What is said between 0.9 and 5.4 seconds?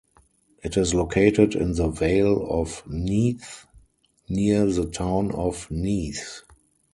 located in the Vale of Neath near the town